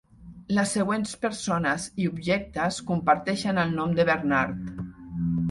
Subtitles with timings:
[0.59, 4.75] Les següents persones i objectes comparteixen el nom de Bernard.